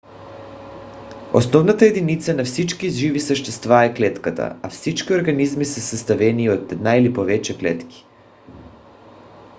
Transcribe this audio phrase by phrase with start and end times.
[1.33, 6.95] основната единица на всички живи същества е клетката а всички организми са съставени от една
[6.95, 8.05] или повече клетки